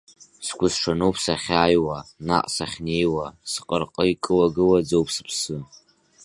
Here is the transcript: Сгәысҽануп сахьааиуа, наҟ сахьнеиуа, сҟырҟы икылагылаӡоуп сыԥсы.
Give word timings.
Сгәысҽануп 0.45 1.15
сахьааиуа, 1.23 1.97
наҟ 2.27 2.45
сахьнеиуа, 2.55 3.27
сҟырҟы 3.51 4.03
икылагылаӡоуп 4.13 5.07
сыԥсы. 5.15 5.57